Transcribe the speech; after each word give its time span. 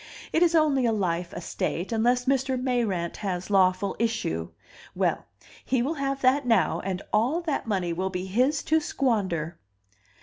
It 0.33 0.41
is 0.41 0.55
only 0.55 0.87
a 0.87 0.91
life 0.91 1.31
estate, 1.31 1.91
unless 1.91 2.25
Mr. 2.25 2.59
Mayrant 2.59 3.17
has 3.17 3.51
lawful 3.51 3.95
issue. 3.99 4.49
Well, 4.95 5.27
he 5.63 5.83
will 5.83 5.93
have 6.01 6.21
that 6.21 6.43
now, 6.47 6.79
and 6.79 7.03
all 7.13 7.39
that 7.41 7.67
money 7.67 7.93
will 7.93 8.09
be 8.09 8.25
his 8.25 8.63
to 8.63 8.79
squander." 8.79 9.59